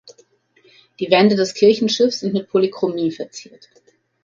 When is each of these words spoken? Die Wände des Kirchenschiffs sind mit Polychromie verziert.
Die 0.99 1.11
Wände 1.11 1.35
des 1.35 1.53
Kirchenschiffs 1.53 2.21
sind 2.21 2.33
mit 2.33 2.49
Polychromie 2.49 3.11
verziert. 3.11 3.69